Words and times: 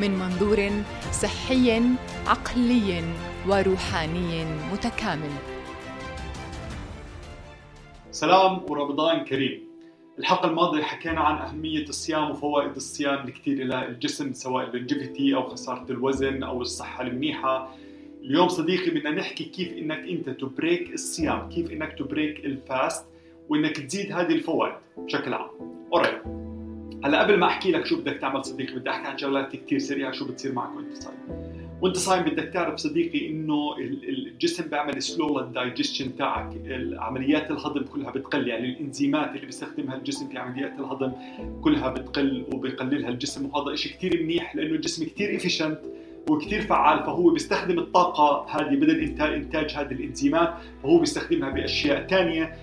من 0.00 0.10
منظور 0.10 0.70
صحي 1.12 1.82
عقلي 2.26 3.04
وروحاني 3.48 4.44
متكامل. 4.72 5.30
سلام 8.10 8.70
ورمضان 8.70 9.24
كريم. 9.24 9.62
الحلقة 10.18 10.48
الماضية 10.48 10.82
حكينا 10.82 11.20
عن 11.20 11.48
أهمية 11.48 11.84
الصيام 11.88 12.30
وفوائد 12.30 12.76
الصيام 12.76 13.28
الكثير 13.28 13.56
للجسم 13.64 14.32
سواء 14.32 14.64
ال 14.64 14.71
longevity 14.71 15.34
أو 15.34 15.48
خسارة 15.48 15.86
الوزن 15.90 16.42
أو 16.42 16.60
الصحة 16.62 17.02
المنيحة. 17.02 17.74
اليوم 18.22 18.48
صديقي 18.48 18.90
بدنا 18.90 19.10
نحكي 19.10 19.44
كيف 19.44 19.72
إنك 19.72 19.98
أنت 19.98 20.30
ت 20.30 20.40
break 20.40 20.90
الصيام 20.92 21.48
كيف 21.48 21.70
إنك 21.72 21.98
ت 21.98 22.06
break 22.06 22.44
ال 22.44 22.56
fast 22.56 23.04
وإنك 23.48 23.76
تزيد 23.76 24.12
هذه 24.12 24.32
الفوائد 24.32 24.74
بشكل 24.98 25.34
عام. 25.34 25.50
alright 25.92 26.39
هلا 27.04 27.22
قبل 27.22 27.38
ما 27.38 27.46
احكي 27.46 27.72
لك 27.72 27.86
شو 27.86 28.00
بدك 28.00 28.18
تعمل 28.20 28.44
صديقي 28.44 28.74
بدي 28.74 28.90
احكي 28.90 29.06
عن 29.06 29.18
شغلات 29.18 29.56
كثير 29.56 29.78
سريعة 29.78 30.12
شو 30.12 30.28
بتصير 30.28 30.52
معك 30.52 30.76
وانت 30.76 31.02
صايم. 31.02 31.16
وانت 31.82 31.96
صايم 31.96 32.22
بدك 32.22 32.44
تعرف 32.52 32.76
صديقي 32.76 33.28
إنه 33.28 33.76
الجسم 33.78 34.68
بيعمل 34.70 35.02
slow 35.02 35.40
لل 35.40 35.54
digestion 35.54 36.16
تاعك. 36.16 36.52
عمليات 36.98 37.50
الهضم 37.50 37.82
كلها 37.82 38.10
بتقل 38.10 38.48
يعني 38.48 38.68
الإنزيمات 38.68 39.34
اللي 39.34 39.46
بيستخدمها 39.46 39.96
الجسم 39.96 40.28
في 40.28 40.38
عمليات 40.38 40.72
الهضم 40.78 41.12
كلها 41.62 41.88
بتقل 41.88 42.44
وبيقللها 42.54 43.08
الجسم 43.08 43.46
وهذا 43.46 43.76
شيء 43.76 43.92
كثير 43.92 44.22
منيح 44.22 44.56
لأنه 44.56 44.74
الجسم 44.74 45.06
كثير 45.06 45.36
efficient 45.36 45.78
وكثير 46.28 46.62
فعال 46.62 46.98
فهو 46.98 47.30
بيستخدم 47.30 47.78
الطاقة 47.78 48.46
هذه 48.50 48.76
بدل 48.76 49.00
إنتاج, 49.20 49.74
هذه 49.76 49.92
الإنزيمات 49.92 50.54
فهو 50.82 50.98
بيستخدمها 50.98 51.50
بأشياء 51.50 52.06
ثانية 52.06 52.56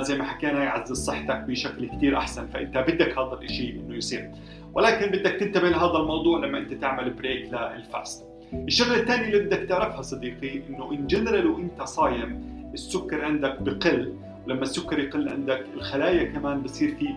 زي 0.00 0.18
ما 0.18 0.24
حكينا 0.24 0.64
يعزز 0.64 1.04
صحتك 1.06 1.44
بشكل 1.48 1.88
كثير 1.88 2.16
أحسن 2.16 2.46
فأنت 2.46 2.78
بدك 2.78 3.18
هذا 3.18 3.38
الشيء 3.42 3.80
إنه 3.80 3.94
يصير. 3.94 4.30
ولكن 4.74 5.06
بدك 5.10 5.32
تنتبه 5.32 5.68
لهذا 5.68 5.98
الموضوع 5.98 6.38
لما 6.38 6.58
أنت 6.58 6.72
تعمل 6.72 7.10
break 7.10 7.52
لل 7.52 7.73
fast. 7.73 8.26
الشغلة 8.52 9.00
الثانية 9.00 9.26
اللي 9.26 9.38
بدك 9.38 9.68
تعرفها 9.68 10.02
صديقي 10.02 10.60
إنه 10.68 10.92
in 10.92 11.06
general 11.06 11.46
وإنت 11.46 11.82
صايم 11.82 12.40
السكر 12.74 13.24
عندك 13.24 13.62
بقل. 13.62 14.14
ولما 14.46 14.62
السكر 14.62 14.98
يقل 14.98 15.28
عندك 15.28 15.64
الخلايا 15.74 16.24
كمان 16.24 16.62
بصير 16.62 16.94
في 16.94 17.08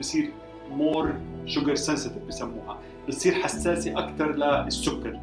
بصير 0.00 0.30
more 0.70 1.14
sugar 1.46 1.74
sensitive 1.74 2.22
بسموها 2.24 2.78
بتصير 3.08 3.34
حساسة 3.34 3.98
أكثر 3.98 4.32
للسكر. 4.36 5.20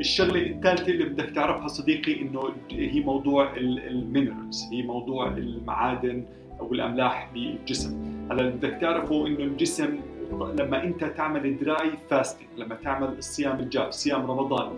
الشغلة 0.00 0.46
الثالثة 0.46 0.86
اللي 0.92 1.04
بدك 1.04 1.30
تعرفها 1.30 1.68
صديقي 1.68 2.20
إنه 2.22 2.42
هي 2.70 3.00
موضوع 3.00 3.56
ال 3.56 3.68
minerals 3.68 4.64
هي 4.72 4.82
موضوع 4.82 5.26
المعادن 5.26 6.24
أو 6.60 6.72
الأملاح 6.72 7.30
بالجسم. 7.34 8.12
هلا 8.30 8.48
بدك 8.48 8.78
تعرفوا 8.80 9.26
إنه 9.26 9.38
الجسم 9.44 10.00
لما 10.32 10.84
أنت 10.84 11.04
تعمل 11.04 11.58
dry 11.58 11.90
fasting 12.10 12.48
لما 12.56 12.74
تعمل 12.74 13.08
الصيام 13.18 13.60
الجاف 13.60 13.90
صيام 13.90 14.30
رمضان 14.30 14.72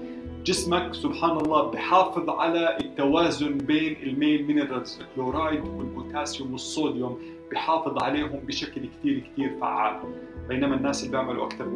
جسمك 0.44 0.94
سبحان 0.94 1.30
الله 1.30 1.70
بحافظ 1.70 2.30
على 2.30 2.76
التوازن 2.80 3.58
بين 3.58 3.96
ال 4.02 4.11
main 4.11 4.46
minerals 4.46 5.00
ال 5.00 5.07
chloride 5.07 5.60
والبوتاسيوم 5.68 6.52
والصوديوم 6.52 7.18
بحافظ 7.52 8.02
عليهم 8.02 8.40
بشكل 8.46 8.80
كثير 8.86 9.24
كثير 9.32 9.58
فعال. 9.60 10.00
بينما 10.48 10.76
الناس 10.76 11.04
اللي 11.04 11.12
بيعملوا 11.12 11.44
أكثر 11.46 11.68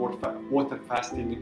water 0.52 0.78
fasting 0.90 1.38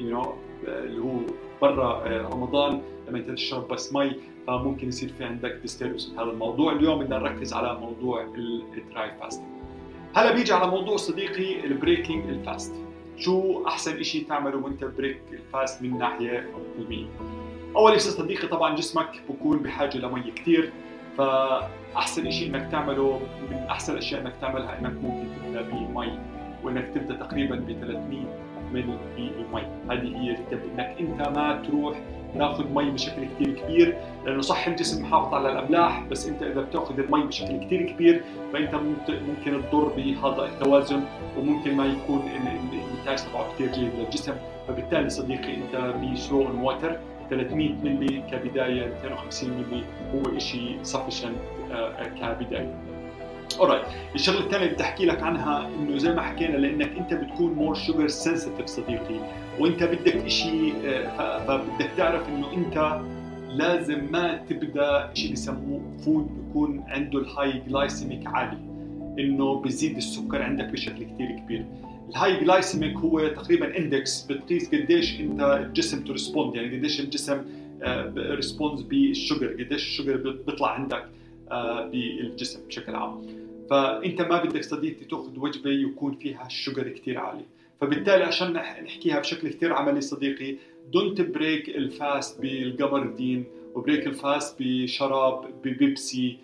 you 0.00 0.10
know 0.10 0.32
اللي 0.68 1.00
هو 1.00 1.18
برا 1.62 2.02
آه، 2.06 2.22
رمضان 2.22 2.82
لما 3.08 3.18
انت 3.18 3.30
تشرب 3.30 3.68
بس 3.68 3.94
مي 3.94 4.12
فممكن 4.46 4.88
يصير 4.88 5.12
في 5.18 5.24
عندك 5.24 5.58
disturbs 5.62 6.10
هذا 6.10 6.22
الموضوع. 6.22 6.72
اليوم 6.72 6.98
بدنا 6.98 7.18
نركز 7.18 7.52
على 7.52 7.80
موضوع 7.80 8.22
ال 8.22 8.44
dry 8.44 9.10
fasting 9.20 9.46
هلا 10.14 10.32
بيجي 10.34 10.52
على 10.52 10.70
موضوع 10.70 10.96
صديقي 10.96 11.64
ال 11.64 11.71
breaking 11.71 12.28
ال 12.28 12.37
fast 12.37 12.74
شو 13.16 13.66
أحسن 13.66 14.02
شيء 14.02 14.26
تعمله 14.28 14.56
وأنت 14.56 14.84
break 14.84 15.20
ال 15.32 15.42
fast 15.42 15.82
من 15.82 15.98
ناحية 15.98 16.50
علميه 16.78 17.06
أول 17.76 18.00
شيء 18.00 18.12
صديقي 18.12 18.48
طبعا 18.48 18.76
جسمك 18.76 19.22
بكون 19.28 19.58
بحاجة 19.58 19.98
لمي 19.98 20.30
كثير 20.36 20.72
فأحسن 21.18 22.30
شيء 22.30 22.48
إنك 22.48 22.68
تعمله 22.72 23.20
من 23.50 23.56
أحسن 23.56 23.92
الأشياء 23.92 24.20
إنك 24.20 24.34
تعملها 24.40 24.78
إنك 24.78 24.92
ممكن 25.02 25.28
تبدأ 25.44 25.62
بمي 25.62 26.18
وإنك 26.62 26.90
تبدأ 26.94 27.16
تقريبا 27.16 27.56
ب 27.56 27.80
300 27.80 28.55
من 28.72 28.98
المي. 29.18 29.62
هذه 29.90 30.22
هي 30.22 30.30
ال 30.30 30.38
tip 30.38 30.60
إنك 30.74 30.96
أنت 31.00 31.28
ما 31.28 31.62
تروح 31.68 31.96
تأخذ 32.38 32.72
مي 32.74 32.90
بشكل 32.90 33.24
كثير 33.24 33.54
كبير 33.54 33.96
لأنه 34.26 34.40
صح 34.40 34.66
الجسم 34.66 35.02
محافظ 35.02 35.34
على 35.34 35.52
الأملاح 35.52 36.04
بس 36.10 36.28
أنت 36.28 36.42
إذا 36.42 36.60
بتأخذ 36.60 36.98
المي 36.98 37.22
بشكل 37.22 37.64
كثير 37.64 37.82
كبير 37.82 38.22
فأنت 38.52 38.74
ممكن 39.08 39.62
تضر 39.70 39.92
بهذا 39.96 40.44
التوازن 40.44 41.00
وممكن 41.38 41.74
ما 41.76 41.86
يكون 41.86 42.22
الإنتاج 42.72 43.28
تبعه 43.30 43.52
كثير 43.54 43.72
جيد 43.72 43.90
للجسم. 43.98 44.34
فبالتالي 44.68 45.08
صديقي 45.10 45.54
أنت 45.54 45.94
ب 46.04 46.11
slow 46.11 46.38
water 46.38 46.96
300 47.30 47.74
ملي 47.84 48.22
كبداية 48.32 48.86
250 48.86 49.50
ملي 49.50 49.82
هو 50.14 50.38
شيء 50.38 50.78
sufficient 50.82 51.36
آه، 51.72 52.04
كبداية. 52.04 52.74
alright 53.58 53.82
الشغلة 54.14 54.40
الثانية 54.40 54.66
اللي 54.66 54.80
أحكي 54.80 55.06
لك 55.06 55.22
عنها 55.22 55.68
إنه 55.68 55.98
زي 55.98 56.14
ما 56.14 56.22
حكينا 56.22 56.56
لأنك 56.56 56.90
أنت 56.98 57.14
بتكون 57.14 57.52
more 57.52 57.74
sugar 57.74 58.08
sensitive 58.08 58.66
صديقي. 58.66 59.20
وأنت 59.60 59.82
بدك 59.82 60.28
شيء 60.28 60.74
آه، 60.84 61.38
فبدك 61.46 61.90
تعرف 61.96 62.28
إنه 62.28 62.52
أنت 62.52 63.00
لازم 63.50 64.12
ما 64.12 64.36
تبدأ 64.36 65.10
شيء 65.14 65.32
بسموه 65.32 65.82
food 66.04 66.28
بيكون 66.36 66.84
عنده 66.88 67.18
ال 67.18 67.62
high 67.68 67.87
glycemic 67.87 68.26
عالي. 68.26 68.58
إنه 69.18 69.60
بزيد 69.60 69.96
السكر 69.96 70.42
عندك 70.42 70.64
بشكل 70.64 71.04
كثير 71.04 71.30
كبير. 71.44 71.64
ال 72.10 72.44
high 72.44 72.61
glycemic 72.61 72.96
هو 72.96 73.28
تقريبا 73.28 73.78
index 73.78 74.22
بتقيس 74.22 74.74
قديش 74.74 75.20
أنت 75.20 75.40
الجسم 75.40 76.04
ت 76.04 76.10
respond 76.10 76.54
يعني 76.54 76.76
قديش 76.76 77.00
الجسم 77.00 77.42
response 78.16 78.80
آه، 78.80 78.86
بال 78.88 79.06
sugar 79.06 79.52
قديش 79.52 79.82
ال 79.82 79.88
sugar 79.88 80.16
بيطلع 80.46 80.70
عندك. 80.70 81.04
بالجسم 81.92 82.66
بشكل 82.66 82.94
عام. 82.94 83.26
فأنت 83.70 84.22
ما 84.22 84.44
بدك 84.44 84.64
صديقي 84.64 85.04
تأخذ 85.04 85.38
وجبة 85.38 85.70
يكون 85.70 86.14
فيها 86.14 86.46
ال 86.46 86.53
sugar 86.53 86.88
كثير 86.88 87.18
عالي. 87.18 87.44
فبالتالي 87.80 88.24
عشان 88.24 88.52
نحكيها 88.52 89.20
بشكل 89.20 89.48
كثير 89.48 89.72
عملي 89.72 90.00
صديقي 90.00 90.56
don't 90.92 91.20
break 91.20 91.68
ال 91.68 91.82
fast 91.82 92.40
بالقمردين 92.40 93.44
و 93.74 93.79
break 93.79 94.06
ال 94.06 94.16
fast 94.16 94.56
بشراب 94.60 95.50
ببيبسي 95.64 96.30
آه، 96.30 96.36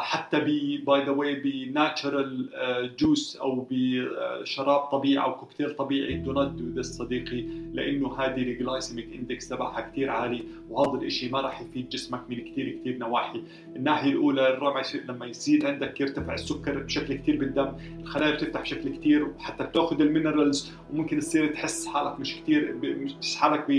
حتى 0.00 0.40
ب 0.40 0.44
by 0.84 1.04
the 1.04 1.10
way 1.10 1.34
ب 1.34 1.48
natural 1.48 2.50
juice 2.98 3.36
أو 3.36 3.66
بشراب 3.70 4.80
طبيعي 4.80 5.24
أو 5.24 5.34
كوكتيل 5.34 5.74
طبيعي. 5.76 6.14
do 6.14 6.32
not 6.32 6.48
do 6.48 6.80
this 6.80 6.96
صديقي 6.96 7.40
لأنه 7.72 8.18
هذه 8.18 8.42
ال 8.42 8.49
glycemic 8.49 9.08
index 9.14 9.48
تبعها 9.48 9.80
كثير 9.80 10.10
عالي 10.10 10.44
وهذا 10.70 11.02
الشيء 11.02 11.30
ما 11.32 11.40
راح 11.40 11.60
يفيد 11.60 11.88
جسمك 11.88 12.20
من 12.28 12.36
كثير 12.36 12.78
كثير 12.80 12.98
نواحي، 12.98 13.42
الناحية 13.76 14.10
الأولى 14.10 14.48
الرمع 14.48 14.82
لما 15.08 15.26
يزيد 15.26 15.64
عندك 15.64 16.00
يرتفع 16.00 16.34
السكر 16.34 16.78
بشكل 16.78 17.14
كثير 17.14 17.36
بالدم، 17.36 17.72
الخلايا 18.00 18.34
بتفتح 18.34 18.60
بشكل 18.60 18.96
كثير 18.96 19.24
وحتى 19.28 19.64
بتاخذ 19.64 20.00
ال 20.00 20.08
minerals 20.08 20.72
وممكن 20.92 21.18
تصير 21.18 21.52
تحس 21.52 21.86
حالك 21.86 22.20
مش 22.20 22.36
كثير 22.36 22.74
مش 22.82 23.36
حالك 23.36 23.64
ب 23.68 23.72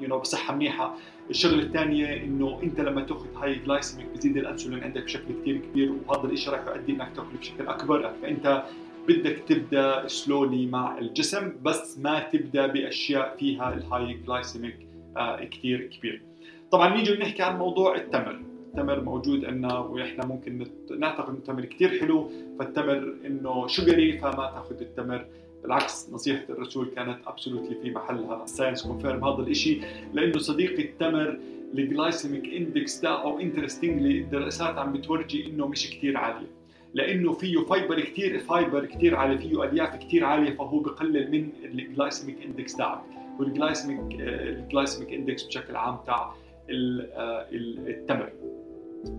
you 0.00 0.08
know 0.08 0.18
بصحة 0.18 0.54
منيحة. 0.54 0.96
الشغلة 1.30 1.62
الثانية 1.62 2.24
إنه 2.24 2.60
أنت 2.62 2.80
لما 2.80 3.02
تأخذ 3.02 3.36
high 3.36 3.54
glycemic 3.54 4.06
بزيد 4.14 4.36
الأنسولين 4.36 4.84
عندك 4.84 5.02
بشكل 5.02 5.40
كثير 5.42 5.56
كبير 5.58 5.92
وهذا 6.06 6.26
الشيء 6.26 6.52
راح 6.52 6.66
يؤدي 6.66 6.92
إنك 6.92 7.08
تأكل 7.16 7.36
بشكل 7.40 7.66
أكبر. 7.66 8.12
فأنت 8.22 8.62
بدك 9.08 9.42
تبدأ 9.48 10.08
slowly 10.08 10.66
مع 10.66 10.98
الجسم 10.98 11.52
بس 11.62 11.98
ما 11.98 12.20
تبدأ 12.20 12.66
بأشياء 12.66 13.36
فيها 13.38 13.74
ال 13.74 14.14
high 14.26 14.43
glycemic 14.43 14.76
آه 15.16 15.44
كثير 15.44 15.90
كبير. 15.98 16.22
طبعا 16.70 16.96
نيجي 16.96 17.14
نحكي 17.14 17.42
عن 17.42 17.58
موضوع 17.58 17.96
التمر. 17.96 18.40
التمر 18.68 19.00
موجود 19.00 19.44
عندنا 19.44 19.78
وإحنا 19.78 20.26
ممكن 20.26 20.66
نعتقد 20.98 21.28
إنه 21.28 21.38
التمر 21.38 21.64
كثير 21.64 22.00
حلو. 22.00 22.30
فالتمر 22.58 23.14
إنه 23.26 23.66
sugary 23.66 24.18
فما 24.18 24.32
تأخذ 24.32 24.80
التمر. 24.80 25.26
بالعكس 25.62 26.10
نصيحة 26.12 26.44
الرسول 26.48 26.90
كانت 26.96 27.18
absolutely 27.26 27.74
في 27.82 27.90
محلها. 27.90 28.44
ال 28.44 28.49
science 28.49 28.82
confirm 28.82 29.24
هذا 29.24 29.42
الشيء 29.42 29.82
لأنه 30.14 30.38
صديقي 30.38 30.82
التمر 30.82 31.38
ال 31.74 31.82
glycemic 31.82 32.44
index 32.54 33.00
تاعه 33.00 33.40
interestingly 33.40 34.20
الدراسات 34.20 34.78
عم 34.78 34.92
بتورجي 34.92 35.46
إنه 35.46 35.66
مش 35.68 35.90
كثير 35.90 36.16
عاليه 36.16 36.46
لأنه 36.94 37.32
فيه 37.32 37.58
fiber 37.58 38.00
كثير 38.00 38.38
fiber 38.38 38.84
كثير 38.84 39.16
عالي 39.16 39.38
فيه 39.38 39.64
ألياف 39.64 39.96
كثير 39.96 40.24
عالية 40.24 40.50
فهو 40.50 40.78
بقلل 40.78 41.30
من 41.30 41.48
ال 41.64 41.72
glycemic 41.72 42.36
index 42.44 42.76
تاعك 42.76 43.00
وال 43.38 43.54
glycemic 43.54 44.20
ال 44.20 44.30
glycemic 44.30 45.12
index 45.12 45.42
بشكل 45.42 45.76
عام 45.76 45.98
تاع 46.06 46.34
التمر. 46.70 48.32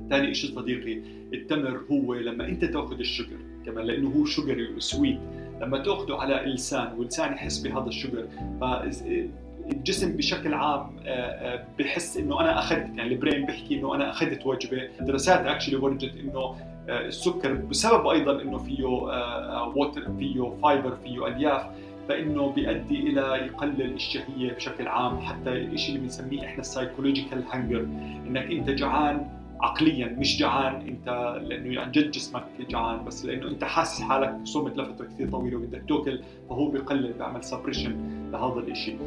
ثاني 0.10 0.34
شيء 0.34 0.56
صديقي 0.56 1.02
التمر 1.34 1.82
هو 1.92 2.14
لما 2.14 2.48
أنت 2.48 2.66
تأخذ 2.66 3.00
ال 3.00 3.06
sugar 3.06 3.38
كمان 3.66 3.86
لأنه 3.86 4.10
هو 4.10 4.26
sugary 4.26 4.74
و 4.74 4.81
sweet 4.81 5.20
لما 5.62 5.84
تأخذه 5.84 6.16
على 6.16 6.44
اللسان 6.44 6.94
واللسان 6.98 7.34
يحس 7.34 7.60
بهذا 7.60 7.88
ال 7.88 7.94
sugar 7.94 8.28
الجسم 9.72 10.18
بشكل 10.18 10.54
عام 10.54 10.96
آه، 11.06 11.10
آه، 11.10 11.66
بحس 11.80 12.18
إنه 12.18 12.42
أنا 12.42 12.60
أخذت 12.60 12.88
يعني 12.96 13.14
ال 13.14 13.19
brain 13.19 13.46
بيحكي 13.46 13.80
إنه 13.80 13.96
أنا 13.96 14.10
أخذت 14.10 14.46
وجبة. 14.46 14.90
دراسات 15.00 15.46
actually 15.46 15.76
ورجت 15.76 16.16
إنه 16.18 16.56
آه، 16.90 17.06
السكر 17.08 17.54
بسبب 17.54 18.08
أيضا 18.08 18.42
إنه 18.42 18.58
فيه 18.58 18.84
water 18.86 20.12
فيه 20.20 20.54
fiber 20.64 20.96
فيه 21.04 21.28
ألياف 21.28 21.66
فإنه 22.10 22.52
بيؤدي 22.52 23.00
إلى 23.00 23.22
يقلل 23.22 23.94
الشهية 23.94 24.54
بشكل 24.54 24.88
عام 24.88 25.20
حتى 25.20 25.50
الشيء 25.50 25.96
اللي 25.96 26.00
بنسميه 26.00 26.46
إحنا 26.46 26.60
ال 26.60 26.66
psychological 26.66 27.44
hunger 27.52 27.80
إنك 28.28 28.52
أنت 28.52 28.70
جعان 28.70 29.28
عقليا 29.62 30.16
مش 30.20 30.40
جعان 30.40 30.76
أنت 30.88 31.38
لأنه 31.48 31.82
عن 31.82 31.92
جد 31.92 32.12
جسمك 32.12 32.44
جعان 32.70 33.06
بس 33.06 33.26
لأنه 33.26 33.48
أنت 33.48 33.64
حاسس 33.64 34.02
حالك 34.02 34.36
صمت 34.44 34.78
لفترة 34.78 35.06
كثير 35.06 35.30
طويلة 35.30 35.58
وبدك 35.58 35.84
تاكل 35.90 36.20
فهو 36.50 36.68
بيقلل 36.68 37.14
بيعمل 37.14 37.44
suppression 37.44 37.96
لهذا 38.32 38.60
الشيء 38.60 39.00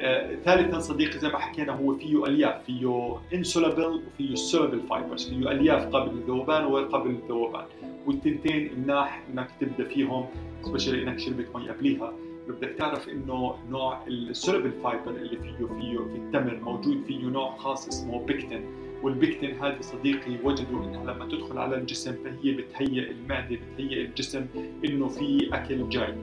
آه، 0.00 0.34
ثالثا 0.44 0.78
صديقي 0.78 1.18
زي 1.18 1.28
ما 1.28 1.38
حكينا 1.38 1.72
هو 1.72 1.94
فيه 1.94 2.26
ألياف 2.26 2.64
فيه 2.64 3.16
insoluble 3.34 4.02
وفيه 4.06 4.34
soluble 4.34 4.80
fibers 4.80 5.28
فيه 5.28 5.36
ألياف 5.36 5.86
قابل 5.86 6.16
للذوبان 6.16 6.64
وغير 6.64 6.86
قابل 6.86 7.10
للذوبان 7.10 7.64
والتنتين 8.06 8.70
مناح 8.78 9.22
إنك 9.32 9.48
تبدأ 9.60 9.84
فيهم 9.84 10.26
especially 10.62 11.02
إنك 11.02 11.18
شربت 11.18 11.46
مي 11.56 11.68
قبليها. 11.68 12.12
بدك 12.48 12.74
تعرف 12.78 13.08
إنه 13.08 13.54
نوع 13.70 13.98
ال 14.08 14.16
soluble 14.16 14.72
fiber 14.72 15.10
اللي 15.10 15.36
فيه 15.36 15.66
فيه 15.66 15.98
في 15.98 16.16
التمر 16.16 16.60
موجود 16.62 17.04
فيه 17.06 17.24
نوع 17.24 17.56
خاص 17.56 17.88
اسمه 17.88 18.26
بيكتين 18.26 18.64
والبيكتين 19.04 19.58
هذه 19.62 19.80
صديقي 19.80 20.36
وجدوا 20.44 20.84
إنها 20.84 21.04
لما 21.04 21.24
تدخل 21.24 21.58
على 21.58 21.76
الجسم 21.76 22.14
فهي 22.24 22.52
بتهيئ 22.52 23.10
المعدة 23.10 23.56
بتهيئ 23.56 24.00
الجسم 24.04 24.46
إنه 24.84 25.08
في 25.08 25.48
أكل 25.52 25.88
جاي 25.88 26.14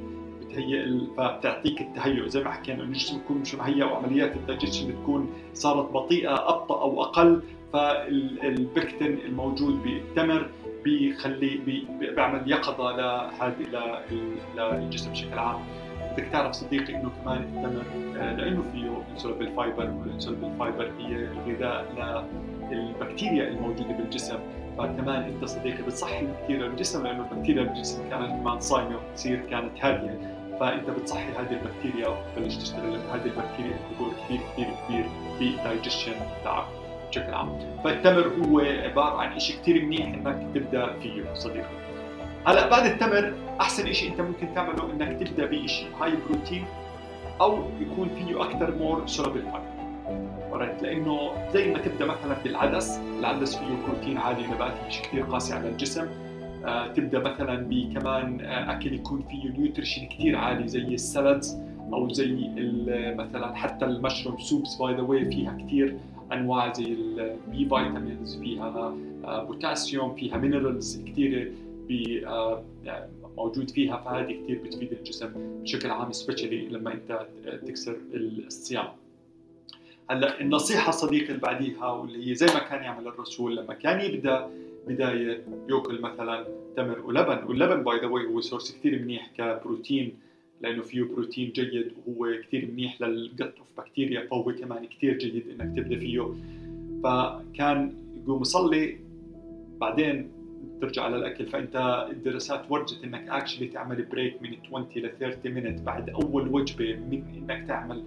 بتهيئ 0.41 0.85
فبتعطيك 1.17 1.81
التهيؤ. 1.81 2.27
زي 2.27 2.43
ما 2.43 2.51
حكينا 2.51 2.83
إنه 2.83 2.91
الجسم 2.91 3.17
يكون 3.17 3.37
مش 3.37 3.55
مهيئ 3.55 3.83
وعمليات 3.83 4.35
الدايجيشن 4.35 4.87
بتكون 4.91 5.33
صارت 5.53 5.91
بطيئة 5.91 6.33
أبطأ 6.33 6.81
أو 6.81 7.03
أقل 7.03 7.41
فالبكتين 7.73 9.17
الموجود 9.25 9.83
بالتمر 9.83 10.49
بيخلي 10.83 11.59
بيعمل 11.99 12.51
يقظة 12.51 12.91
لهذه 12.97 13.97
للجسم 14.57 15.11
بشكل 15.11 15.39
عام. 15.39 15.59
بدك 16.13 16.27
تعرف 16.31 16.51
صديقي 16.51 16.95
إنه 16.95 17.11
كمان 17.23 17.37
التمر 17.37 17.83
آه، 18.21 18.35
لأنه 18.35 18.63
فيه 18.71 19.03
insoluble 19.11 19.47
fiber 19.47 19.89
وال 19.91 20.02
insoluble 20.02 20.51
fiber 20.59 20.91
هي 20.99 21.15
الغذاء 21.15 22.25
للبكتيريا 22.71 23.47
الموجودة 23.47 23.93
بالجسم 23.93 24.39
فكمان 24.77 25.23
أنت 25.23 25.45
صديقي 25.45 25.83
بتصحي 25.83 26.19
البكتيريا 26.19 26.67
بالجسم 26.67 27.03
لأنه 27.03 27.25
البكتيريا 27.31 27.63
بالجسم 27.63 28.09
كانت 28.09 28.31
كمان 28.31 28.59
صايمه 28.59 28.95
وتصير 29.11 29.41
كانت 29.49 29.85
هادية. 29.85 30.37
فأنت 30.59 30.89
بتصحي 30.89 31.29
هذه 31.29 31.59
البكتيريا 31.61 32.07
وبتبلش 32.07 32.55
تشتغل 32.55 32.99
هذه 33.13 33.25
البكتيريا 33.25 33.77
دور 33.99 34.11
كثير 34.23 34.39
كثير 34.53 34.67
كبير 34.87 35.05
بالدايجيشن 35.39 36.13
تاعك 36.43 36.65
بشكل 37.09 37.33
عام. 37.33 37.59
فالتمر 37.83 38.27
هو 38.27 38.59
عبارة 38.59 39.17
عن 39.17 39.39
شيء 39.39 39.55
كثير 39.61 39.85
منيح 39.85 40.07
إنك 40.07 40.47
تبدأ 40.55 40.93
فيه 40.99 41.33
صديقي. 41.33 41.81
هلأ 42.47 42.69
بعد 42.69 42.85
التمر 42.85 43.33
أحسن 43.61 43.93
شيء 43.93 44.11
أنت 44.11 44.21
ممكن 44.21 44.53
تعمله 44.55 44.91
إنك 44.91 45.27
تبدأ 45.27 45.45
بشيء 45.45 45.87
high 46.01 46.11
protein 46.29 46.65
أو 47.41 47.63
يكون 47.79 48.09
فيه 48.09 48.41
أكثر 48.41 48.75
more 48.75 49.07
soluble 49.07 49.41
fiber 49.41 49.70
right 50.51 50.83
لأنه 50.83 51.31
زي 51.53 51.71
ما 51.71 51.79
تبدأ 51.79 52.05
مثلا 52.05 52.43
بالعدس 52.43 52.99
العدس 53.19 53.55
فيه 53.55 53.65
بروتين 53.87 54.17
عالي 54.17 54.47
نباتي 54.47 54.87
مش 54.87 55.01
كثير 55.01 55.23
قاسي 55.23 55.53
على 55.53 55.69
الجسم. 55.69 56.07
آه 56.65 56.87
تبدأ 56.87 57.19
مثلا 57.19 57.55
بكمان 57.69 58.41
آه 58.41 58.71
أكل 58.73 58.93
يكون 58.93 59.21
فيه 59.29 59.49
nutrition 59.49 60.05
كثير 60.07 60.35
عالي 60.35 60.67
زي 60.67 60.79
السلطز 60.93 61.57
أو 61.93 62.09
زي 62.13 62.49
مثلا 63.17 63.55
حتى 63.55 63.85
ال 63.85 63.91
mushroom 63.91 64.39
soups 64.39 64.75
by 64.75 64.95
the 64.95 65.01
way 65.01 65.25
فيها 65.25 65.57
كثير 65.65 65.97
أنواع 66.31 66.73
زي 66.73 66.85
ال 66.85 67.24
B 67.24 67.63
vitamins 67.63 68.39
فيها 68.39 68.95
آه 69.25 69.43
بوتاسيوم 69.43 70.15
فيها 70.15 70.37
minerals 70.37 71.03
كثيره 71.03 71.51
آه، 72.27 72.63
موجود 73.37 73.69
فيها 73.69 73.97
فهذه 73.97 74.43
كثير 74.43 74.61
بتفيد 74.65 74.91
الجسم 74.91 75.29
بشكل 75.63 75.91
عام 75.91 76.11
especially 76.11 76.67
لما 76.67 76.93
أنت 76.93 77.27
تكسر 77.67 77.97
الصيام. 78.13 78.87
هلا 80.11 80.41
النصيحة 80.41 80.91
صديقي 80.91 81.27
اللي 81.27 81.39
بعديها 81.39 81.91
واللي 81.91 82.29
هي 82.29 82.35
زي 82.35 82.45
ما 82.45 82.59
كان 82.59 82.83
يعمل 82.83 83.07
الرسول 83.07 83.57
لما 83.57 83.73
كان 83.73 84.01
يبدأ 84.01 84.49
بداية 84.87 85.43
يأكل 85.69 86.01
مثلا 86.01 86.47
تمر 86.77 86.99
ولبن. 86.99 87.43
واللبن 87.47 87.83
by 87.83 87.99
the 87.99 88.05
way 88.05 88.25
هو 88.25 88.41
source 88.41 88.77
كثير 88.77 89.01
منيح 89.01 89.31
كبروتين 89.37 90.13
لأنه 90.61 90.81
فيه 90.81 91.03
بروتين 91.03 91.51
جيد 91.51 91.91
وهو 92.07 92.41
كثير 92.43 92.69
منيح 92.71 93.01
لل 93.01 93.22
gut 93.22 93.53
of 93.59 93.67
بكتيريا 93.77 94.27
فهو 94.27 94.43
كمان 94.43 94.85
كثير 94.85 95.17
جيد 95.17 95.43
إنك 95.47 95.77
تبدأ 95.77 95.99
فيه. 95.99 96.33
فكان 97.03 97.93
يقوم 98.23 98.41
يصلي 98.41 98.97
بعدين 99.81 100.31
ترجع 100.81 101.03
على 101.03 101.15
الاكل 101.15 101.45
فأنت 101.45 102.07
الدراسات 102.11 102.65
ورجت 102.69 103.03
إنك 103.03 103.29
actually 103.29 103.67
تعمل 103.67 104.03
break 104.03 104.41
من 104.41 104.55
20 104.67 104.87
ل 104.95 105.11
30 105.19 105.51
minute 105.51 105.81
بعد 105.81 106.09
أول 106.09 106.47
وجبة 106.47 106.95
من 106.95 107.23
إنك 107.37 107.67
تعمل 107.67 108.03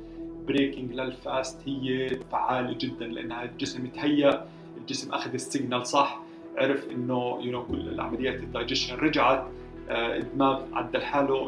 breaking 0.48 0.92
لل 0.92 1.14
fast 1.14 1.58
هي 1.66 2.08
فعالة 2.32 2.76
جدا 2.78 3.06
لإنها 3.06 3.44
الجسم 3.44 3.86
تهيأ 3.86 4.46
الجسم 4.76 5.12
أخذ 5.12 5.32
ال 5.32 5.40
signal 5.40 5.86
صح 5.86 6.20
عرف 6.56 6.90
إنه 6.90 7.38
you 7.42 7.52
know 7.52 7.64
كل 7.64 7.80
العمليات 7.80 8.34
الدايجيشن 8.40 8.96
رجعت 8.96 9.46
آه، 9.90 10.16
الدماغ 10.16 10.62
عدل 10.72 11.02
حاله 11.02 11.46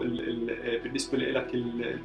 بالنسبة 0.84 1.18
لك 1.18 1.56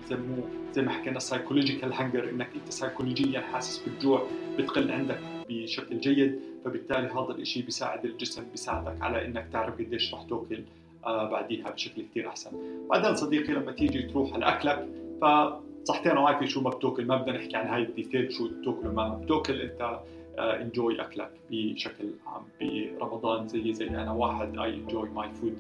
بسموه 0.06 0.50
زي 0.74 0.82
ما 0.82 0.92
حكينا 0.92 1.20
psychological 1.20 1.94
hunger 1.94 2.30
إنك 2.30 2.48
أنت 2.56 2.72
سايكولوجيا 2.72 3.42
حاسس 3.42 3.78
بالجوع 3.78 4.28
بتقل 4.58 4.92
عندك 4.92 5.20
بشكل 5.50 6.00
جيد 6.00 6.40
فبالتالي 6.66 7.08
هذا 7.08 7.36
الشيء 7.38 7.66
بيساعد 7.66 8.06
الجسم 8.06 8.44
بيساعدك 8.52 9.02
على 9.02 9.26
إنك 9.26 9.48
تعرف 9.54 9.74
قديش 9.74 10.14
رح 10.14 10.24
تأكل 10.24 10.64
آه، 11.06 11.30
بعديها 11.30 11.70
بشكل 11.70 12.02
كثير 12.12 12.28
أحسن. 12.28 12.52
بعدين 12.90 13.16
صديقي 13.16 13.54
لما 13.54 13.72
تيجي 13.72 14.02
تروح 14.02 14.34
على 14.34 14.46
أكلك 14.46 14.88
ف 15.22 15.26
صحتين 15.84 16.18
وعافيه 16.18 16.46
شو 16.46 16.62
ما 16.62 16.70
بتاكل 16.70 17.06
ما 17.06 17.18
بدنا 17.18 17.38
نحكي 17.38 17.56
عن 17.58 17.68
هاي 17.68 17.84
ال 17.84 17.91
detail 17.91 18.34
شو 18.34 18.48
بتاكل 18.48 18.88
وما 18.88 19.10
بتاكل 19.10 19.62
انت 19.62 20.00
enjoy 20.40 21.00
آه، 21.00 21.06
أكلك 21.06 21.32
بشكل 21.52 22.10
عام 22.26 22.44
برمضان 23.00 23.48
زي 23.48 23.74
زي 23.74 23.88
أنا 23.88 24.12
واحد 24.12 24.58
I 24.58 24.74
enjoy 24.74 25.10
my 25.10 25.30
food 25.30 25.58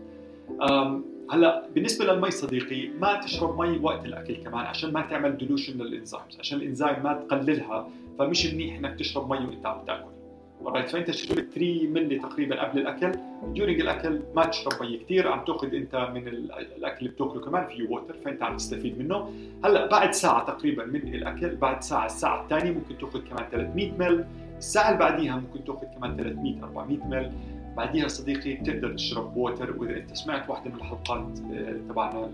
هلأ 1.31 1.67
بالنسبة 1.75 2.05
للمي 2.05 2.31
صديقي 2.31 2.87
ما 2.87 3.21
تشرب 3.21 3.61
مي 3.61 3.79
وقت 3.79 4.05
الأكل 4.05 4.35
كمان 4.35 4.65
عشان 4.65 4.93
ما 4.93 5.01
تعمل 5.01 5.37
dilution 5.37 5.77
لل 5.77 5.91
enzymes 5.91 6.39
عشان 6.39 6.57
الإنزيم 6.57 7.03
ما 7.03 7.13
تقللها 7.13 7.89
فمش 8.19 8.53
منيح 8.53 8.77
إنك 8.77 8.99
تشرب 8.99 9.29
مي 9.31 9.45
وأنت 9.45 9.65
عم 9.65 9.85
تاكل. 9.85 10.20
right 10.65 10.89
فانت 10.89 11.11
شربت 11.11 11.53
3 11.53 11.87
ملي 11.87 12.19
تقريبا 12.19 12.63
قبل 12.63 12.79
الأكل. 12.79 13.11
during 13.53 13.81
الأكل 13.81 14.19
ما 14.35 14.45
تشرب 14.45 14.73
مي 14.81 14.97
كثير 14.97 15.27
عم 15.27 15.45
تأخذ 15.45 15.75
أنت 15.75 16.09
من 16.13 16.27
الأكل 16.27 16.97
اللي 16.99 17.09
بتأكله 17.09 17.41
كمان. 17.41 17.65
فيه 17.65 17.89
water 17.89 18.15
فأنت 18.25 18.43
عم 18.43 18.57
تستفيد 18.57 18.99
منه. 18.99 19.29
هلأ 19.65 19.85
بعد 19.87 20.11
ساعة 20.13 20.45
تقريبا 20.45 20.85
من 20.85 21.15
الأكل 21.15 21.55
بعد 21.55 21.83
ساعة 21.83 22.05
الساعة 22.05 22.43
الثانية 22.43 22.71
ممكن 22.71 22.97
تأخذ 22.97 23.19
كمان 23.29 23.45
300 23.51 23.91
مل. 23.91 24.25
الساعة 24.57 24.87
اللي 24.87 24.99
بعديها 24.99 25.35
ممكن 25.35 25.63
تأخذ 25.65 25.87
كمان 25.97 26.17
300 26.17 26.63
400 26.63 26.97
مل. 27.07 27.31
بعديها 27.77 28.07
صديقي 28.07 28.53
بتقدر 28.53 28.93
تشرب 28.93 29.37
water 29.37 29.77
وإذا 29.77 29.97
أنت 29.97 30.15
سمعت 30.15 30.49
واحدة 30.49 30.69
من 30.69 30.75
الحلقات 30.75 31.39
آه، 31.53 31.77
تبعنا 31.89 32.29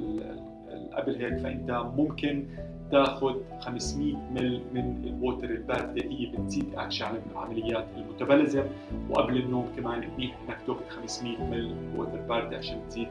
قبل 0.93 1.15
هيك 1.15 1.37
فإنت 1.37 1.71
ممكن 1.97 2.45
تاخذ 2.91 3.35
500 3.59 4.15
مل 4.31 4.61
من 4.73 5.03
ال 5.07 5.14
water 5.14 5.49
الباردة 5.49 6.03
هي 6.03 6.25
بتزيد 6.25 6.65
اكشن 6.75 7.05
على 7.05 7.19
عمليات 7.35 7.85
ال 7.97 8.03
metabolism 8.03 8.63
وقبل 9.09 9.37
النوم 9.37 9.65
كمان 9.77 10.09
منيح 10.17 10.37
إنك 10.47 10.57
تاخذ 10.67 10.89
500 10.89 11.43
مل 11.51 11.75
water 11.97 12.21
باردة 12.21 12.57
عشان 12.57 12.81
تزيد 12.89 13.07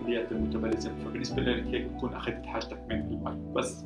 عمليات 0.00 0.32
ال 0.32 0.37
metabolism 0.37 0.90
فبالنسبة 1.04 1.42
لك 1.42 1.66
هيك 1.66 1.82
بتكون 1.86 2.14
أخذت 2.14 2.46
حاجتك 2.46 2.78
من 2.88 2.96
المي. 3.00 3.52
بس 3.56 3.84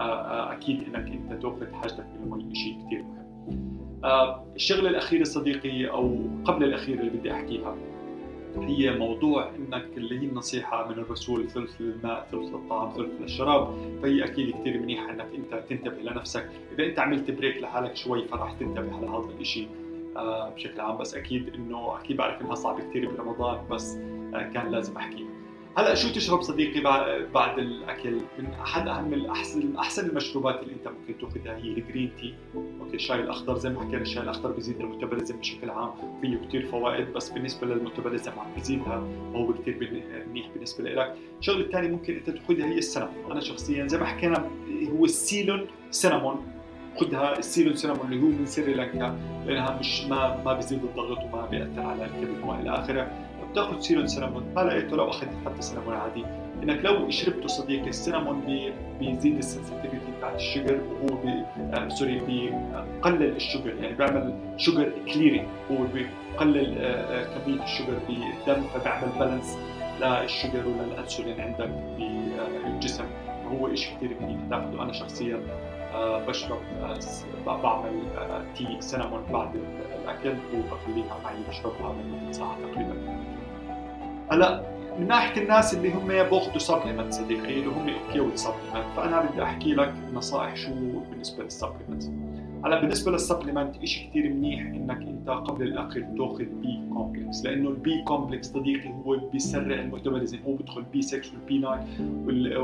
آه، 0.00 0.02
آه، 0.02 0.52
أكيد 0.52 0.82
إنك 0.82 1.12
أنت 1.12 1.42
تاخذ 1.42 1.72
حاجتك 1.72 2.04
من 2.20 2.32
المي. 2.32 2.54
شيء 2.54 2.76
كثير 2.86 3.02
مهم. 3.02 3.78
آه، 4.04 4.44
الشغلة 4.56 4.90
الأخيرة 4.90 5.24
صديقي 5.24 5.90
أو 5.90 6.16
قبل 6.44 6.64
الأخيرة 6.64 7.00
اللي 7.00 7.18
بدي 7.18 7.32
أحكيها. 7.32 7.76
هي 8.58 8.98
موضوع 8.98 9.50
إنك 9.50 9.86
اللي 9.96 10.20
هي 10.20 10.24
النصيحة 10.24 10.88
من 10.88 10.98
الرسول 10.98 11.50
ثلث 11.50 11.80
للماء 11.80 12.28
ثلث 12.32 12.54
للطعام 12.54 12.92
ثلث 12.96 13.20
للشراب 13.20 13.74
فهي 14.02 14.24
أكيد 14.24 14.54
كثير 14.60 14.80
منيحة 14.80 15.10
إنك 15.10 15.26
أنت 15.34 15.64
تنتبه 15.68 16.02
لنفسك. 16.02 16.50
إذا 16.72 16.84
أنت 16.86 16.98
عملت 16.98 17.30
بريك 17.30 17.56
لحالك 17.62 17.96
شوي 17.96 18.24
فراح 18.24 18.52
تنتبه 18.52 19.00
لهذا 19.00 19.28
الشيء 19.40 19.68
آه 20.16 20.50
بشكل 20.50 20.80
عام. 20.80 20.98
بس 20.98 21.14
أكيد 21.14 21.54
إنه 21.54 21.98
أكيد 22.00 22.16
بعرف 22.16 22.40
إنها 22.40 22.54
صعبة 22.54 22.80
كثير 22.90 23.10
برمضان 23.10 23.58
بس 23.70 23.96
آه 24.34 24.50
كان 24.54 24.70
لازم 24.70 24.96
أحكيها. 24.96 25.33
هلا 25.76 25.94
شو 25.94 26.08
تشرب 26.08 26.42
صديقي 26.42 26.80
بعد 27.34 27.58
الأكل؟ 27.58 28.20
من 28.38 28.46
احد 28.62 28.88
اهم 28.88 29.14
الاحسن 29.14 29.76
أحسن 29.76 30.08
المشروبات 30.08 30.62
اللي 30.62 30.72
أنت 30.72 30.88
ممكن 30.88 31.18
تأخذها 31.20 31.56
هي 31.56 31.68
ال 31.68 31.75
green 31.75 32.12
tea 32.20 32.34
okay 32.54 32.96
الشاي 32.96 33.20
الأخضر 33.20 33.58
زي 33.58 33.70
ما 33.70 33.80
حكينا 33.80 34.02
الشاي 34.02 34.22
الأخضر 34.22 34.52
بيزيد 34.52 34.80
ال 34.80 34.85
metabolism 34.85 35.36
بشكل 35.36 35.70
عام. 35.70 35.90
فيه 36.22 36.36
كثير 36.48 36.66
فوائد 36.66 37.12
بس 37.12 37.30
بالنسبة 37.30 37.66
لل 37.66 37.77
metabolism 37.77 38.32
عم 38.32 38.54
بيزيدها 38.54 38.96
وهو 39.32 39.52
كثير 39.52 40.02
منيح 40.30 40.48
بالنسبة 40.54 40.84
لك 40.84 41.14
الشغلة 41.40 41.60
الثانية 41.60 41.88
ممكن 41.88 42.14
أنت 42.14 42.30
تأخذها 42.30 42.66
هي 42.66 42.78
ال 42.78 42.83
cinnamon. 42.83 43.32
أنا 43.32 43.40
شخصيا 43.40 43.86
زي 43.86 43.98
ما 43.98 44.04
حكينا 44.06 44.50
هو 44.98 45.04
ال 45.04 45.13
Ceylon 45.13 45.66
cinnamon. 45.90 46.46
خذها 47.00 47.38
ال 47.38 47.43
Ceylon 47.43 47.74
cinnamon 47.74 48.12
اللي 48.12 48.22
هو 48.22 48.26
من 48.26 48.46
سريلانكا 48.46 49.18
لأنها 49.46 49.78
مش 49.80 50.04
ما 50.04 50.42
ما 50.44 50.52
بيزيد 50.52 50.84
الضغط 50.84 51.18
وما 51.18 51.46
بيأثر 51.46 51.80
على 51.80 52.04
الكبد 52.04 52.44
والى 52.44 52.70
آخره. 52.70 53.23
بتاخذ 53.54 53.80
Ceylon 53.80 54.06
cinnamon. 54.06 54.44
ما 54.56 54.60
لقيته 54.60 54.96
لو 54.96 55.10
اخذت 55.10 55.30
حتى 55.46 55.62
cinnamon 55.62 55.94
عادي. 55.94 56.24
إنك 56.62 56.84
لو 56.84 57.10
شربته 57.10 57.48
صديقي 57.48 57.88
ال 57.88 57.94
cinnamon 57.94 58.40
بيزيد 59.00 59.38
ال 59.38 59.44
sensitivity 59.44 60.12
بتاعت 60.18 60.34
ال 60.34 60.42
sugar 60.42 60.80
وهو 61.02 61.16
بي 61.22 61.44
آه 61.74 61.88
sorry 61.88 62.20
بيقلل 62.20 63.36
ال 63.36 63.42
sugar 63.42 63.74
يعني 63.80 63.94
بيعمل 63.94 64.34
sugar 64.56 64.92
clearing 65.14 65.46
هو 65.70 65.76
بيقلل 65.94 66.78
آه, 66.78 66.84
آه، 66.84 67.38
كمية 67.38 67.62
ال 67.64 67.70
sugar 67.70 67.98
بالدم 68.08 68.62
فبيعمل 68.62 69.08
balance 69.18 69.58
لل 70.00 70.18
sugar 70.18 70.62
وللانسولين 70.66 71.40
عندك 71.40 71.70
بالجسم 71.98 73.04
هو 73.52 73.74
شيء 73.74 73.96
كثير 73.96 74.16
منيح 74.20 74.40
تاخذه 74.50 74.82
أنا 74.82 74.92
شخصيا 74.92 75.40
بشرب 76.28 76.58
بعمل 77.46 78.02
tea 78.56 78.76
cinnamon 78.80 79.22
بعد 79.32 79.50
الأكل 80.02 80.34
وبخليها 80.54 81.18
معي 81.24 81.36
بشربها 81.48 81.92
من 81.92 82.32
ساعة 82.32 82.56
تقريبا. 82.62 82.94
هلا 84.30 84.74
من 84.98 85.08
ناحية 85.08 85.42
الناس 85.42 85.74
اللي 85.74 85.92
هم 85.92 86.06
بياخذوا 86.08 86.58
supplement 86.58 87.12
صديقي 87.12 87.58
اللي 87.58 87.66
هم 87.66 87.88
okay 88.18 88.36
supplement 88.36 88.86
فأنا 88.96 89.30
بدي 89.30 89.42
أحكي 89.42 89.74
لك 89.74 89.94
نصائح 90.14 90.56
شو 90.56 90.70
بالنسبة 91.10 91.44
لل 91.44 91.54
supplement 91.54 92.02
هلا 92.64 92.80
بالنسبة 92.80 93.12
لل 93.12 93.24
supplement 93.24 93.84
شيء 93.84 94.10
كثير 94.10 94.28
منيح 94.28 94.60
إنك 94.66 94.96
أنت 94.96 95.28
قبل 95.30 95.62
الاكل 95.62 96.04
تاخذ 96.18 96.44
B 96.44 96.80
complex 96.94 97.44
لأنه 97.44 97.68
ال 97.68 97.85
B 97.85 98.02
complex 98.02 98.46
صديقي 98.52 98.88
هو 98.88 99.16
بيسرع 99.32 99.80
ال 99.80 99.85
metabolism 99.85 100.38
هو 100.46 100.52
بدخل 100.54 100.82
B 100.82 101.02
6 101.02 101.20
وال 101.34 101.50
B 101.50 101.58
9 101.60 101.86
وال, 102.26 102.56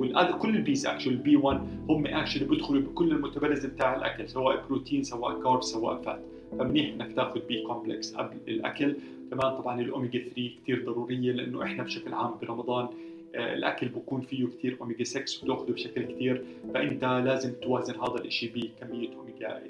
وال... 0.00 0.38
كل 0.38 0.56
ال 0.56 0.66
Bs 0.66 0.86
actually 0.86 1.12
ال 1.12 1.24
B 1.24 1.36
1 1.36 1.60
هم 1.88 2.06
actually 2.06 2.44
بيدخلوا 2.44 2.82
بكل 2.82 3.12
ال 3.12 3.17
metabolism 3.17 3.70
تاع 3.70 3.96
الأكل 3.96 4.28
سواء 4.28 4.64
بروتين 4.68 5.02
سواء 5.02 5.42
carb 5.42 5.62
سواء 5.62 6.02
fat 6.02 6.20
فمنيح 6.58 6.94
إنك 6.94 7.12
تاخذ 7.12 7.40
B 7.40 7.62
complex 7.62 8.14
قبل 8.14 8.36
الأكل. 8.48 8.96
كمان 9.30 9.56
طبعا 9.56 9.80
الأوميجا 9.80 10.18
3 10.18 10.50
كثير 10.62 10.84
ضرورية 10.84 11.32
لأنه 11.32 11.62
إحنا 11.62 11.82
بشكل 11.82 12.14
عام 12.14 12.34
برمضان 12.42 12.88
آه، 13.34 13.54
الأكل 13.54 13.88
بكون 13.88 14.20
فيه 14.20 14.46
كثير 14.46 14.76
أوميجا 14.80 15.04
6 15.04 15.44
وتأخذه 15.44 15.72
بشكل 15.72 16.02
كثير 16.02 16.44
فإنت 16.74 17.04
لازم 17.04 17.52
توازن 17.52 17.94
هذا 17.94 18.24
الشيء 18.24 18.50
بكمية 18.54 19.08
أوميجا 19.16 19.62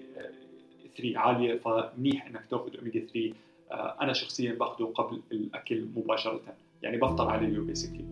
3 0.97 1.17
آه، 1.17 1.19
عالية. 1.19 1.59
فمنيح 1.59 2.27
إنك 2.27 2.45
تأخذ 2.51 2.77
أوميجا 2.79 3.01
3 3.01 3.33
آه، 3.71 3.97
أنا 4.01 4.13
شخصيا 4.13 4.53
باخذه 4.53 4.85
قبل 4.85 5.21
الأكل 5.33 5.87
مباشرة. 5.97 6.41
يعني 6.83 6.97
بفطر 6.97 7.29
عليه 7.29 7.59
basically 7.59 8.05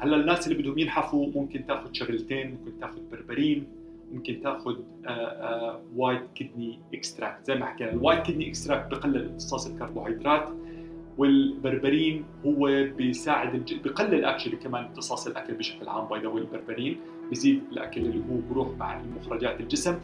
هلأ 0.00 0.16
الناس 0.16 0.48
اللي 0.48 0.62
بدهم 0.62 0.78
ينحفوا 0.78 1.26
ممكن 1.34 1.66
تأخذ 1.66 1.92
شغلتين 1.92 2.50
ممكن 2.50 2.80
تأخذ 2.80 3.00
بربرين. 3.12 3.66
ممكن 4.14 4.40
تاخذ 4.42 4.76
white 5.96 6.22
kidney 6.34 6.80
extract 6.94 7.46
زي 7.46 7.54
ما 7.54 7.66
حكينا 7.66 7.90
ال 7.90 7.96
white 7.96 8.26
kidney 8.26 8.48
extract 8.48 8.90
بقلل 8.90 9.28
امتصاص 9.28 9.66
الكربوهيدرات 9.66 10.48
والبربرين 11.18 12.24
هو 12.46 12.86
بيساعد. 12.96 13.80
بقلل 13.84 14.24
actually 14.24 14.56
كمان 14.56 14.84
امتصاص 14.84 15.26
الأكل 15.26 15.54
بشكل 15.54 15.88
عام 15.88 16.08
by 16.08 16.20
the 16.20 16.28
البربرين 16.28 17.00
بيزيد 17.30 17.62
الأكل 17.72 18.00
اللي 18.00 18.18
هو 18.18 18.38
بروح 18.50 18.68
مع 18.78 19.02
مخرجات 19.20 19.60
الجسم 19.60 19.98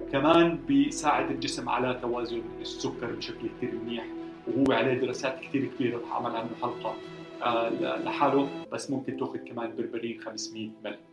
وكمان 0.00 0.58
بيساعد 0.68 1.30
الجسم 1.30 1.68
على 1.68 1.98
توازن 2.02 2.42
السكر 2.60 3.12
بشكل 3.12 3.48
كثير 3.56 3.74
منيح 3.84 4.06
وهو 4.46 4.72
عليه 4.72 4.94
دراسات 4.94 5.40
كثير 5.40 5.70
كبيرة 5.78 5.98
رح 5.98 6.12
اعمل 6.12 6.36
عنه 6.36 6.48
حلقة 6.62 6.94
آه 7.42 7.98
لحاله 8.04 8.48
بس 8.72 8.90
ممكن 8.90 9.16
تأخذ 9.16 9.38
كمان 9.38 9.76
بربرين 9.76 10.20
500 10.20 10.70
ملي 10.84 10.94
آه 10.94 11.11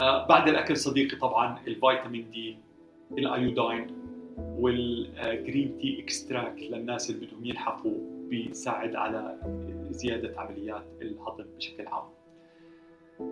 بعد 0.00 0.48
الأكل 0.48 0.76
صديقي 0.76 1.16
طبعا 1.16 1.58
الفيتامين 1.66 2.30
D 2.30 2.56
ال 3.18 3.28
iodine 3.28 3.86
وال 4.38 4.78
green 4.78 5.78
tea 5.78 6.00
extract 6.02 6.62
للناس 6.62 7.10
اللي 7.10 7.26
بدهم 7.26 7.44
ينحفوا 7.44 7.94
بيساعد 8.28 8.94
على 8.94 9.36
زيادة 9.90 10.40
عمليات 10.40 10.84
الهضم 11.02 11.44
بشكل 11.56 11.86
عام. 11.86 12.04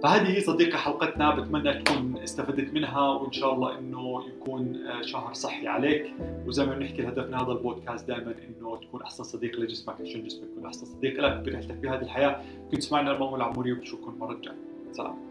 فهذه 0.02 0.36
هي 0.36 0.40
صديقي 0.40 0.78
حلقتنا 0.78 1.34
بتمنى 1.34 1.82
تكون 1.82 2.16
استفدت 2.22 2.74
منها 2.74 3.08
وإن 3.08 3.32
شاء 3.32 3.54
الله 3.54 3.78
إنه 3.78 4.22
يكون 4.28 4.86
آه، 4.86 5.02
شهر 5.02 5.32
صحي 5.32 5.66
عليك. 5.66 6.14
وزي 6.46 6.66
ما 6.66 6.74
بنحكي 6.74 7.02
من 7.02 7.34
هذا 7.34 7.52
البودكاست 7.52 8.08
دائما 8.08 8.34
إنه 8.48 8.76
تكون 8.76 9.02
أحسن 9.02 9.24
صديق 9.24 9.60
لجسمك 9.60 10.00
عشان 10.00 10.24
جسمك 10.24 10.48
يكون 10.50 10.66
أحسن 10.66 10.86
صديق 10.86 11.20
لك. 11.20 11.44
برحلتك 11.44 11.74
بهذه 11.74 12.02
الحياة. 12.02 12.42
كنت 12.70 12.82
سمعنا 12.82 13.12
المام 13.12 13.34
العموري 13.34 13.72
وبشوفكم 13.72 14.10
المره 14.10 14.32
الجايه 14.32 14.56
سلام. 14.92 15.28